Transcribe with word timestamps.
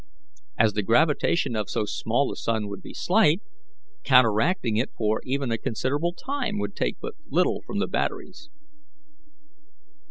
As 0.57 0.73
the 0.73 0.81
gravitation 0.81 1.55
of 1.55 1.69
so 1.69 1.85
small 1.85 2.31
a 2.31 2.35
sun 2.35 2.67
would 2.67 2.81
be 2.81 2.91
slight, 2.91 3.43
counteracting 4.03 4.77
it 4.77 4.89
for 4.97 5.21
even 5.25 5.51
a 5.51 5.59
considerable 5.59 6.13
time 6.15 6.57
would 6.57 6.75
take 6.75 6.99
but 6.99 7.13
little 7.29 7.61
from 7.67 7.77
the 7.77 7.87
batteries." 7.87 8.49